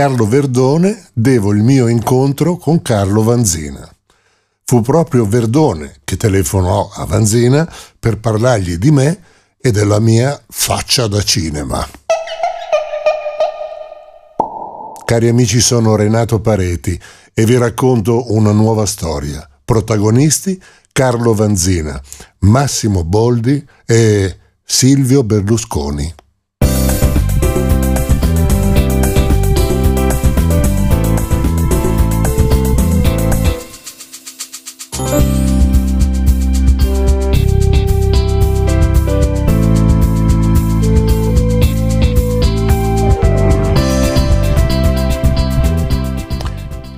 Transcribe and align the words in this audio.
Carlo 0.00 0.26
Verdone 0.26 1.08
devo 1.12 1.52
il 1.52 1.62
mio 1.62 1.86
incontro 1.86 2.56
con 2.56 2.80
Carlo 2.80 3.22
Vanzina. 3.22 3.86
Fu 4.64 4.80
proprio 4.80 5.26
Verdone 5.26 5.96
che 6.04 6.16
telefonò 6.16 6.88
a 6.90 7.04
Vanzina 7.04 7.70
per 7.98 8.18
parlargli 8.18 8.76
di 8.76 8.90
me 8.90 9.22
e 9.60 9.70
della 9.70 10.00
mia 10.00 10.42
faccia 10.48 11.06
da 11.06 11.20
cinema. 11.20 11.86
Cari 15.04 15.28
amici, 15.28 15.60
sono 15.60 15.96
Renato 15.96 16.40
Pareti 16.40 16.98
e 17.34 17.44
vi 17.44 17.58
racconto 17.58 18.32
una 18.32 18.52
nuova 18.52 18.86
storia. 18.86 19.46
Protagonisti 19.62 20.58
Carlo 20.92 21.34
Vanzina, 21.34 22.00
Massimo 22.38 23.04
Boldi 23.04 23.62
e 23.84 24.38
Silvio 24.64 25.22
Berlusconi. 25.24 26.14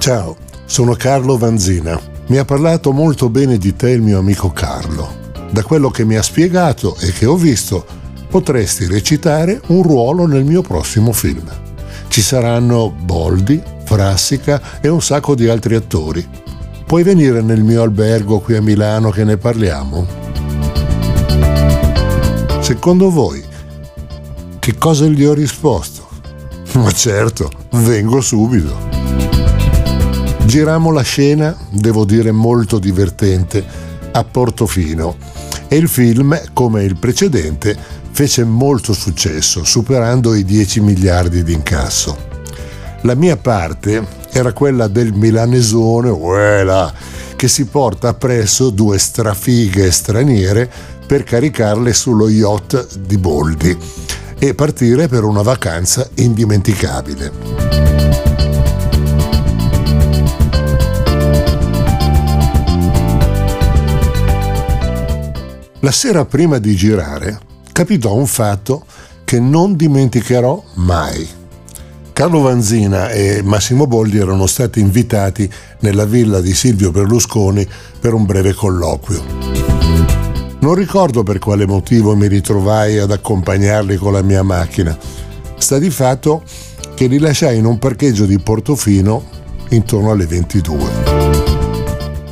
Ciao, 0.03 0.37
sono 0.65 0.95
Carlo 0.95 1.39
Vanzina. 1.39 1.97
Mi 2.27 2.37
ha 2.37 2.45
parlato 2.45 2.91
molto 2.91 3.29
bene 3.29 3.57
di 3.57 3.77
te 3.77 3.91
il 3.91 4.03
mio 4.03 4.19
amico 4.19 4.51
Carlo. 4.51 5.09
Da 5.53 5.63
quello 5.63 5.91
che 5.91 6.05
mi 6.05 6.17
ha 6.17 6.23
spiegato 6.23 6.97
e 6.97 7.13
che 7.13 7.25
ho 7.25 7.37
visto, 7.37 7.87
potresti 8.29 8.87
recitare 8.87 9.61
un 9.69 9.85
ruolo 9.85 10.27
nel 10.27 10.45
mio 10.45 10.61
prossimo 10.61 11.13
film. 11.13 11.49
Ci 12.09 12.21
saranno 12.21 12.91
Boldi, 12.91 13.63
Frassica 13.85 14.81
e 14.81 14.89
un 14.89 15.01
sacco 15.01 15.37
di 15.37 15.47
altri 15.49 15.77
attori. 15.77 16.29
Puoi 16.85 17.05
venire 17.05 17.41
nel 17.41 17.63
mio 17.63 17.83
albergo 17.83 18.41
qui 18.41 18.57
a 18.57 18.61
Milano 18.61 19.11
che 19.11 19.23
ne 19.23 19.37
parliamo? 19.37 20.05
Secondo 22.59 23.09
voi, 23.09 23.41
che 24.59 24.75
cosa 24.77 25.05
gli 25.07 25.25
ho 25.25 25.33
risposto? 25.33 26.09
Ma 26.73 26.91
certo, 26.91 27.49
vengo 27.71 28.21
subito. 28.21 29.02
Girammo 30.45 30.91
la 30.91 31.03
scena, 31.03 31.57
devo 31.71 32.05
dire 32.05 32.33
molto 32.33 32.79
divertente, 32.79 33.65
a 34.13 34.25
Portofino 34.25 35.17
e 35.69 35.77
il 35.77 35.89
film, 35.89 36.39
come 36.53 36.85
il 36.85 36.97
precedente, 36.97 37.75
fece 38.11 38.45
molto 38.45 38.93
successo, 38.93 39.65
superando 39.65 40.35
i 40.35 40.45
10 40.45 40.81
miliardi 40.81 41.43
di 41.43 41.55
incasso. 41.55 42.31
La 43.03 43.15
mia 43.15 43.39
parte 43.39 44.07
era 44.31 44.53
quella 44.53 44.87
del 44.89 45.15
milanesone, 45.15 46.11
uela, 46.11 46.93
che 47.37 47.49
si 47.49 47.65
porta 47.65 48.09
appresso 48.09 48.71
due 48.71 48.99
strafighe 48.99 49.91
straniere 49.91 50.71
per 51.07 51.25
caricarle 51.25 51.93
sullo 51.95 52.29
yacht 52.29 52.99
di 52.99 53.17
Boldi 53.17 53.77
e 54.39 54.55
partire 54.55 55.09
per 55.09 55.25
una 55.25 55.43
vacanza 55.43 56.09
indimenticabile. 56.17 57.33
La 65.85 65.91
sera 65.91 66.25
prima 66.25 66.59
di 66.59 66.77
girare 66.77 67.41
capitò 67.73 68.15
un 68.15 68.29
fatto 68.29 68.85
che 69.25 69.41
non 69.41 69.75
dimenticherò 69.75 70.63
mai. 70.75 71.29
Carlo 72.13 72.41
Vanzina 72.41 73.11
e 73.11 73.43
Massimo 73.43 73.89
Boldi 73.89 74.19
erano 74.19 74.47
stati 74.47 74.79
invitati 74.79 75.51
nella 75.81 76.05
villa 76.05 76.41
di 76.41 76.55
Silvio 76.55 76.93
Berlusconi 76.93 77.67
per 77.99 78.15
un 78.15 78.25
breve 78.25 78.53
colloquio. 78.53 79.25
Non 80.61 80.75
ricordo 80.77 81.25
per 81.25 81.41
quale 81.41 81.67
motivo 81.67 82.15
mi 82.15 82.29
ritrovai 82.29 82.99
ad 82.99 83.11
accompagnarli 83.11 83.97
con 83.97 84.13
la 84.13 84.23
mia 84.23 84.45
macchina. 84.45 84.97
Sta 85.57 85.81
di 85.81 85.91
fatto 85.91 86.45
che 86.95 87.09
li 87.09 87.19
lasciai 87.19 87.59
in 87.59 87.65
un 87.65 87.81
parcheggio 87.81 88.25
di 88.25 88.39
Portofino 88.39 89.25
intorno 89.71 90.13
alle 90.13 90.27
22. 90.27 91.12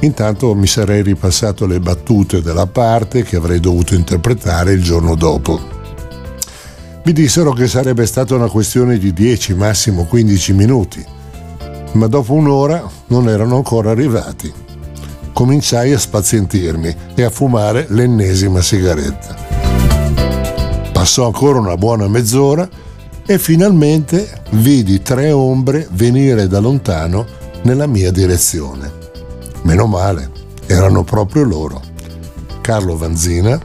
Intanto 0.01 0.55
mi 0.55 0.67
sarei 0.67 1.03
ripassato 1.03 1.67
le 1.67 1.79
battute 1.79 2.41
della 2.41 2.67
parte 2.67 3.23
che 3.23 3.37
avrei 3.37 3.61
dovuto 3.61 3.95
interpretare 3.95 4.73
il 4.73 4.83
giorno 4.83 5.15
dopo. 5.15 5.61
Mi 7.05 7.13
dissero 7.13 7.53
che 7.53 7.67
sarebbe 7.67 8.07
stata 8.07 8.35
una 8.35 8.49
questione 8.49 8.97
di 8.99 9.13
10, 9.13 9.55
massimo 9.55 10.05
15 10.05 10.53
minuti, 10.55 11.05
ma 11.93 12.07
dopo 12.07 12.33
un'ora 12.33 12.89
non 13.09 13.29
erano 13.29 13.57
ancora 13.57 13.91
arrivati. 13.91 14.53
Cominciai 15.33 15.93
a 15.93 15.99
spazientirmi 15.99 16.97
e 17.15 17.23
a 17.23 17.31
fumare 17.31 17.87
l'ennesima 17.91 18.63
sigaretta. 18.63 19.37
Passò 20.93 21.27
ancora 21.27 21.59
una 21.59 21.77
buona 21.77 22.09
mezz'ora 22.09 22.69
e 23.27 23.39
finalmente 23.39 24.43
vidi 24.53 25.03
tre 25.03 25.31
ombre 25.31 25.87
venire 25.93 26.47
da 26.47 26.59
lontano 26.59 27.27
nella 27.63 27.87
mia 27.87 28.11
direzione. 28.11 29.00
Meno 29.63 29.87
male, 29.87 30.31
erano 30.67 31.05
proprio 31.05 31.45
loro. 31.45 31.83
Carlo 32.61 32.97
Vanzina, 32.97 33.61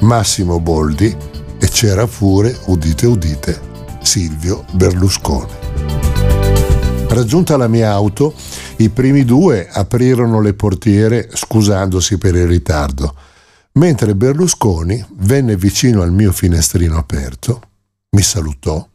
Massimo 0.00 0.60
Boldi 0.60 1.14
e 1.58 1.68
c'era 1.68 2.06
pure, 2.06 2.56
udite 2.66 3.06
udite, 3.06 3.60
Silvio 4.02 4.64
Berlusconi. 4.72 5.52
Raggiunta 7.08 7.56
la 7.56 7.68
mia 7.68 7.92
auto, 7.92 8.34
i 8.76 8.90
primi 8.90 9.24
due 9.24 9.68
aprirono 9.70 10.40
le 10.40 10.54
portiere 10.54 11.30
scusandosi 11.32 12.18
per 12.18 12.34
il 12.34 12.46
ritardo, 12.46 13.14
mentre 13.72 14.14
Berlusconi 14.14 15.04
venne 15.16 15.56
vicino 15.56 16.02
al 16.02 16.12
mio 16.12 16.32
finestrino 16.32 16.98
aperto, 16.98 17.60
mi 18.10 18.22
salutò, 18.22 18.86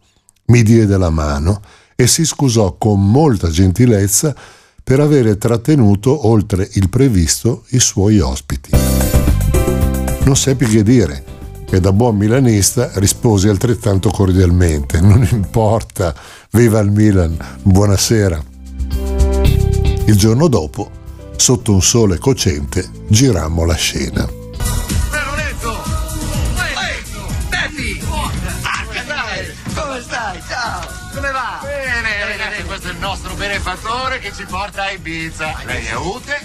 mi 0.45 0.63
diede 0.63 0.97
la 0.97 1.09
mano 1.09 1.61
e 1.95 2.07
si 2.07 2.25
scusò 2.25 2.77
con 2.77 3.09
molta 3.09 3.49
gentilezza 3.49 4.35
per 4.83 4.99
avere 4.99 5.37
trattenuto 5.37 6.27
oltre 6.27 6.67
il 6.73 6.89
previsto 6.89 7.63
i 7.69 7.79
suoi 7.79 8.19
ospiti. 8.19 8.71
Non 10.23 10.35
seppi 10.35 10.65
che 10.65 10.83
dire 10.83 11.23
e 11.69 11.79
da 11.79 11.93
buon 11.93 12.17
milanista 12.17 12.91
risposi 12.95 13.47
altrettanto 13.47 14.09
cordialmente, 14.09 14.99
non 14.99 15.25
importa, 15.31 16.13
viva 16.51 16.79
il 16.81 16.91
Milan, 16.91 17.37
buonasera. 17.63 18.43
Il 20.05 20.15
giorno 20.17 20.49
dopo, 20.49 20.91
sotto 21.37 21.71
un 21.71 21.81
sole 21.81 22.17
cocente, 22.17 22.85
girammo 23.07 23.63
la 23.63 23.75
scena. 23.75 24.40
Come 31.21 31.33
va? 31.33 31.59
Bene, 31.61 32.25
ragazzi, 32.25 32.63
questo 32.63 32.87
è 32.87 32.91
il 32.93 32.97
nostro 32.97 33.35
benefattore 33.35 34.17
che 34.17 34.33
ci 34.33 34.43
porta 34.45 34.85
a 34.85 34.89
Ibiza. 34.89 35.55
Lei 35.65 35.85
è 35.85 35.95
Ute. 35.95 36.41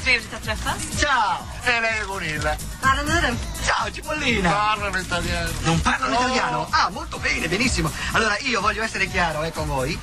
Ciao! 0.99 1.47
e 1.63 1.81
lei 1.81 1.99
è 2.01 2.05
Gunilla. 2.05 2.55
Ciao 3.65 3.91
Cipollina! 3.91 4.51
Parlano 4.51 4.99
italiano. 4.99 5.51
Non 5.63 5.81
parlano 5.81 6.13
No. 6.13 6.27
italiano? 6.27 6.67
Ah, 6.71 6.91
molto 6.91 7.19
bene, 7.19 7.49
benissimo. 7.49 7.91
Allora 8.13 8.37
io 8.41 8.61
voglio 8.61 8.83
essere 8.83 9.07
chiaro, 9.09 9.45
eh, 9.45 9.51
con 9.51 9.67
voi. 9.67 9.99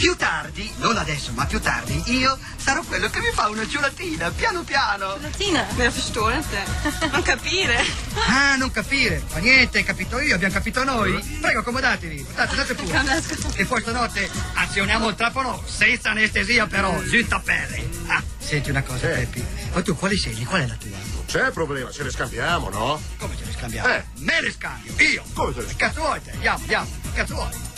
Più 0.00 0.16
tardi, 0.16 0.72
non 0.78 0.96
adesso, 0.96 1.30
ma 1.34 1.44
più 1.44 1.60
tardi, 1.60 2.02
io 2.06 2.38
sarò 2.56 2.80
quello 2.82 3.10
che 3.10 3.20
mi 3.20 3.30
fa 3.34 3.50
una 3.50 3.68
ciulatina, 3.68 4.30
piano 4.30 4.62
piano. 4.62 5.18
Latina, 5.20 5.66
men 5.76 5.84
jag 5.84 5.92
förstår 5.92 6.32
inte. 6.32 6.64
Non 7.12 7.22
capire. 7.22 7.84
Ah, 8.26 8.56
non 8.56 8.70
capire. 8.70 9.22
Fa 9.26 9.40
niente, 9.40 9.84
capito 9.84 10.18
io, 10.18 10.34
abbiamo 10.36 10.54
capito 10.54 10.84
noi. 10.84 11.12
Prego, 11.40 11.60
accomodatevi. 11.60 12.26
Andate, 12.30 12.50
andate 12.50 12.74
pure. 12.74 13.22
E 13.56 13.66
poi 13.66 13.80
stanotte 13.82 14.30
azioniamo 14.54 15.08
il 15.10 15.14
trapano 15.16 15.62
senza 15.66 16.10
anestesia 16.12 16.66
però, 16.66 16.98
giunta 17.02 17.38
pelle. 17.38 17.86
Ah, 18.06 18.22
senti 18.38 18.70
una 18.70 18.82
cosa, 18.82 19.06
Peppi. 19.06 19.44
Ma 19.74 19.82
tu 19.82 19.94
quali 19.94 20.16
segni? 20.16 20.46
Qual 20.46 20.62
è 20.62 20.66
la 20.66 20.76
tua? 20.76 20.96
Non 21.12 21.24
c'è 21.26 21.50
problema, 21.50 21.90
ce 21.90 22.04
ne 22.04 22.10
scambiamo, 22.10 22.70
no? 22.70 22.98
Come 23.18 23.36
ce 23.36 23.44
ne 23.44 23.52
scambiamo? 23.52 23.88
Eh. 23.88 24.04
Me 24.20 24.40
ne 24.40 24.50
scambio, 24.50 24.94
io. 24.96 25.22
Come 25.34 25.52
te 25.52 25.60
ne 25.60 25.66
Che 25.66 25.76
cazzo 25.76 26.00
vuoi 26.00 26.22
te? 26.22 26.30
Andiamo, 26.30 26.58
andiamo. 26.60 26.88
Che 27.02 27.12
cazzo 27.12 27.34
vuoi? 27.34 27.68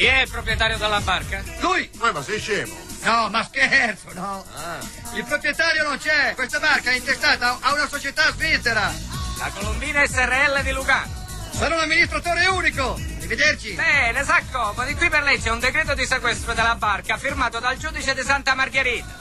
Chi 0.00 0.06
è 0.06 0.22
il 0.22 0.30
proprietario 0.30 0.78
della 0.78 1.02
barca? 1.02 1.42
Lui! 1.58 1.90
Eh, 2.02 2.10
ma 2.10 2.22
sei 2.22 2.40
scemo? 2.40 2.74
No, 3.02 3.28
ma 3.28 3.44
scherzo, 3.44 4.06
no. 4.14 4.46
Ah. 4.56 4.78
Il 5.14 5.24
proprietario 5.24 5.82
non 5.82 5.98
c'è. 5.98 6.32
Questa 6.34 6.58
barca 6.58 6.90
è 6.90 6.94
intestata 6.94 7.58
a 7.60 7.74
una 7.74 7.86
società 7.86 8.32
svizzera. 8.32 8.90
La 9.36 9.50
Colombina 9.52 10.02
SRL 10.06 10.62
di 10.62 10.70
Lugano. 10.72 11.12
Sono 11.50 11.74
un 11.74 11.82
amministratore 11.82 12.46
unico. 12.46 12.94
Arrivederci. 13.18 13.74
Bene, 13.74 14.24
s'accomodi. 14.24 14.94
Di 14.94 14.98
qui 14.98 15.10
per 15.10 15.22
lei 15.22 15.38
c'è 15.38 15.50
un 15.50 15.60
decreto 15.60 15.92
di 15.92 16.06
sequestro 16.06 16.54
della 16.54 16.76
barca 16.76 17.18
firmato 17.18 17.58
dal 17.58 17.76
giudice 17.76 18.14
di 18.14 18.22
Santa 18.22 18.54
Margherita. 18.54 19.18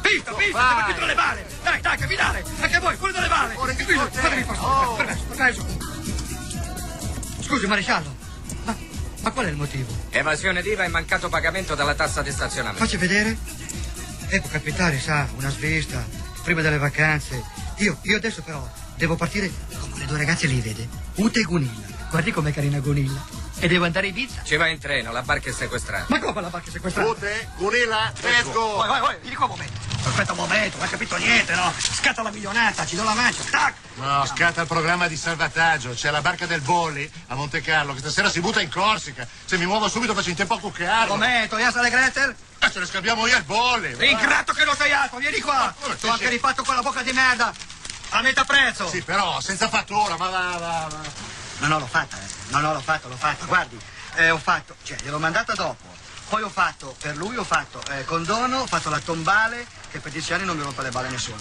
Visto, 0.00 0.36
visto, 0.36 0.52
Vai. 0.52 0.66
siamo 0.68 0.84
qui 0.84 0.94
tra 0.94 1.06
le 1.06 1.14
balle. 1.16 1.46
Dai, 1.60 1.80
dai, 1.80 1.96
camminare. 1.98 2.44
Anche 2.60 2.78
voi, 2.78 2.94
fuori 2.94 3.12
dalle 3.12 3.26
balle. 3.26 3.74
Di 3.74 3.84
Qui, 3.84 3.94
fatemi 3.96 4.44
passare. 4.44 4.86
Oh. 4.86 4.94
Permesso, 4.94 5.24
permesso. 5.24 5.66
Scusi, 7.40 7.66
maresciallo, 7.66 8.16
ma, 9.24 9.30
qual 9.30 9.46
è 9.46 9.48
il 9.48 9.56
motivo? 9.56 9.90
Evasione 10.10 10.60
d'IVA 10.60 10.84
e 10.84 10.88
mancato 10.88 11.30
pagamento 11.30 11.74
della 11.74 11.94
tassa 11.94 12.20
di 12.20 12.30
stazionamento. 12.30 12.84
Faccia 12.84 12.98
vedere. 12.98 13.36
Ecco, 14.28 14.48
capitale, 14.48 15.00
sa, 15.00 15.26
una 15.36 15.48
svista, 15.48 16.04
prima 16.42 16.60
delle 16.60 16.76
vacanze. 16.76 17.42
Io, 17.78 17.98
io 18.02 18.16
adesso 18.16 18.42
però 18.42 18.68
devo 18.96 19.16
partire 19.16 19.50
con 19.80 19.98
le 19.98 20.04
due 20.04 20.18
ragazze 20.18 20.46
lì, 20.46 20.60
vede? 20.60 20.86
Ute 21.14 21.40
e 21.40 21.42
Gunilla. 21.42 21.86
Guardi 22.10 22.32
com'è 22.32 22.52
carina 22.52 22.80
Gunilla. 22.80 23.24
E 23.60 23.66
devo 23.66 23.86
andare 23.86 24.08
in 24.08 24.16
Ibiza. 24.16 24.42
Ci 24.44 24.56
va 24.56 24.66
in 24.66 24.78
treno, 24.78 25.10
la 25.10 25.22
barca 25.22 25.48
è 25.48 25.52
sequestrata. 25.52 26.06
Ma 26.08 26.18
come 26.18 26.42
la 26.42 26.48
barca 26.48 26.68
è 26.68 26.72
sequestrata? 26.72 27.08
Ute, 27.08 27.48
Gunilla, 27.56 28.12
go! 28.52 28.76
Vai, 28.76 28.88
vai, 28.88 29.00
vai, 29.00 29.16
vieni 29.20 29.36
qua 29.36 29.46
un 29.46 29.50
momento. 29.52 29.83
Aspetta 30.06 30.32
un 30.32 30.38
momento, 30.38 30.76
non 30.76 30.84
hai 30.84 30.90
capito 30.90 31.16
niente, 31.16 31.54
no? 31.54 31.72
Scatta 31.76 32.22
la 32.22 32.30
milionata, 32.30 32.86
ci 32.86 32.94
do 32.94 33.02
la 33.04 33.14
mancia, 33.14 33.42
tac! 33.50 33.74
No, 33.94 34.24
scatta 34.26 34.60
il 34.60 34.66
programma 34.66 35.08
di 35.08 35.16
salvataggio. 35.16 35.90
C'è 35.94 36.10
la 36.10 36.20
barca 36.20 36.46
del 36.46 36.60
Bolli 36.60 37.10
a 37.28 37.34
Monte 37.34 37.60
Carlo 37.62 37.94
che 37.94 37.98
stasera 38.00 38.28
si 38.30 38.40
butta 38.40 38.60
in 38.60 38.70
Corsica. 38.70 39.26
Se 39.44 39.56
mi 39.56 39.66
muovo 39.66 39.88
subito 39.88 40.14
faccio 40.14 40.28
in 40.30 40.36
tempo 40.36 40.52
a 40.52 40.56
Un 40.56 40.62
cucchiarlo. 40.62 41.14
momento, 41.14 41.58
ya 41.58 41.70
sale 41.72 41.90
Gretel? 41.90 42.34
Eh, 42.58 42.70
ce 42.70 42.78
ne 42.78 42.86
scambiamo 42.86 43.26
io 43.26 43.36
il 43.36 43.42
Bolli. 43.44 43.94
Ringrazio 43.94 44.52
che 44.52 44.64
lo 44.64 44.74
sei 44.76 44.92
alto, 44.92 45.16
vieni 45.16 45.40
qua! 45.40 45.74
come 45.80 45.96
T'ho 45.98 46.10
anche 46.10 46.28
rifatto 46.28 46.62
quella 46.62 46.82
bocca 46.82 47.02
di 47.02 47.12
merda! 47.12 47.52
A 48.10 48.20
metà 48.22 48.44
prezzo! 48.44 48.88
Sì, 48.88 49.02
però 49.02 49.40
senza 49.40 49.68
fattura, 49.68 50.16
ma 50.16 50.28
va, 50.28 50.56
va, 50.58 50.86
va. 50.90 50.98
No, 51.58 51.66
no, 51.66 51.78
l'ho 51.80 51.86
fatta, 51.86 52.16
eh. 52.18 52.26
No, 52.48 52.60
no, 52.60 52.72
l'ho 52.72 52.80
fatta, 52.80 53.08
l'ho 53.08 53.16
fatta. 53.16 53.46
Guardi, 53.46 53.78
eh, 54.16 54.30
ho 54.30 54.38
fatto, 54.38 54.76
cioè, 54.84 54.96
gliel'ho 55.02 55.18
mandata 55.18 55.54
dopo. 55.54 55.92
Poi 56.28 56.42
ho 56.42 56.48
fatto, 56.50 56.94
per 57.00 57.16
lui 57.16 57.36
ho 57.36 57.44
fatto 57.44 57.82
eh, 57.90 58.04
condono, 58.04 58.60
ho 58.60 58.66
fatto 58.66 58.88
la 58.90 58.98
tombale, 58.98 59.66
che 59.94 60.00
per 60.00 60.10
dieci 60.10 60.32
anni 60.32 60.44
non 60.44 60.56
mi 60.56 60.64
rompa 60.64 60.82
le 60.82 60.90
balle 60.90 61.08
nessuno. 61.08 61.36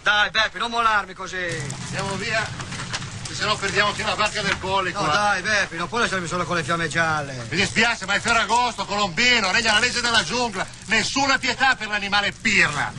Dai, 0.00 0.30
Beppi, 0.30 0.58
non 0.58 0.70
mollarmi 0.70 1.12
così. 1.12 1.36
Andiamo 1.86 2.14
via. 2.14 2.46
Se 3.32 3.44
no 3.44 3.56
perdiamo 3.56 3.88
anche 3.90 4.04
la 4.04 4.14
barca 4.14 4.40
del 4.40 4.54
Bolli 4.60 4.92
No, 4.92 5.00
qua. 5.00 5.08
dai, 5.12 5.42
Beppi, 5.42 5.76
non 5.76 5.88
puoi 5.88 6.02
lasciarmi 6.02 6.28
solo 6.28 6.44
con 6.44 6.54
le 6.54 6.62
fiamme 6.62 6.86
gialle. 6.86 7.34
Mi 7.50 7.56
dispiace, 7.56 8.06
ma 8.06 8.14
è 8.14 8.20
Ferragosto, 8.20 8.84
Colombino, 8.84 9.50
regna 9.50 9.72
la 9.72 9.80
legge 9.80 10.00
della 10.00 10.22
giungla. 10.22 10.64
Nessuna 10.86 11.36
pietà 11.38 11.74
per 11.74 11.88
l'animale 11.88 12.30
pirla. 12.32 12.92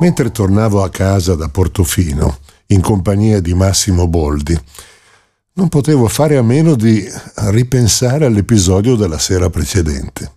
Mentre 0.00 0.30
tornavo 0.30 0.82
a 0.84 0.90
casa 0.90 1.34
da 1.34 1.48
Portofino, 1.48 2.38
in 2.66 2.82
compagnia 2.82 3.40
di 3.40 3.54
Massimo 3.54 4.06
Boldi, 4.06 4.56
non 5.54 5.68
potevo 5.70 6.06
fare 6.08 6.36
a 6.36 6.42
meno 6.42 6.74
di 6.74 7.10
ripensare 7.36 8.26
all'episodio 8.26 8.94
della 8.96 9.18
sera 9.18 9.48
precedente. 9.48 10.36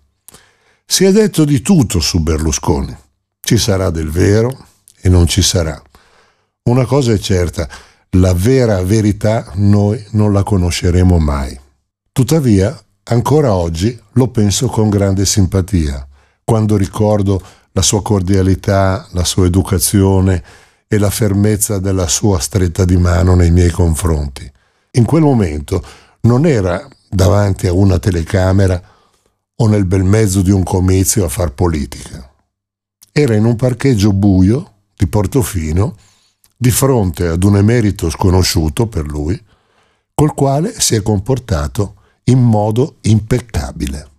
Si 0.92 1.06
è 1.06 1.10
detto 1.10 1.46
di 1.46 1.62
tutto 1.62 2.00
su 2.00 2.20
Berlusconi. 2.20 2.94
Ci 3.40 3.56
sarà 3.56 3.88
del 3.88 4.10
vero 4.10 4.66
e 5.00 5.08
non 5.08 5.26
ci 5.26 5.40
sarà. 5.40 5.82
Una 6.64 6.84
cosa 6.84 7.12
è 7.12 7.18
certa, 7.18 7.66
la 8.10 8.34
vera 8.34 8.82
verità 8.82 9.52
noi 9.54 10.04
non 10.10 10.34
la 10.34 10.42
conosceremo 10.42 11.18
mai. 11.18 11.58
Tuttavia, 12.12 12.78
ancora 13.04 13.54
oggi 13.54 13.98
lo 14.12 14.28
penso 14.28 14.66
con 14.66 14.90
grande 14.90 15.24
simpatia, 15.24 16.06
quando 16.44 16.76
ricordo 16.76 17.42
la 17.72 17.80
sua 17.80 18.02
cordialità, 18.02 19.08
la 19.12 19.24
sua 19.24 19.46
educazione 19.46 20.44
e 20.86 20.98
la 20.98 21.08
fermezza 21.08 21.78
della 21.78 22.06
sua 22.06 22.38
stretta 22.38 22.84
di 22.84 22.98
mano 22.98 23.34
nei 23.34 23.50
miei 23.50 23.70
confronti. 23.70 24.46
In 24.90 25.06
quel 25.06 25.22
momento 25.22 25.82
non 26.20 26.44
era 26.44 26.86
davanti 27.08 27.66
a 27.66 27.72
una 27.72 27.98
telecamera 27.98 28.91
o 29.62 29.68
nel 29.68 29.84
bel 29.84 30.02
mezzo 30.02 30.42
di 30.42 30.50
un 30.50 30.64
comizio 30.64 31.24
a 31.24 31.28
far 31.28 31.52
politica. 31.52 32.28
Era 33.12 33.36
in 33.36 33.44
un 33.44 33.54
parcheggio 33.54 34.12
buio 34.12 34.72
di 34.96 35.06
Portofino, 35.06 35.94
di 36.56 36.70
fronte 36.72 37.28
ad 37.28 37.44
un 37.44 37.56
emerito 37.56 38.10
sconosciuto 38.10 38.88
per 38.88 39.06
lui, 39.06 39.40
col 40.14 40.34
quale 40.34 40.78
si 40.80 40.96
è 40.96 41.02
comportato 41.02 41.94
in 42.24 42.40
modo 42.40 42.96
impeccabile. 43.02 44.10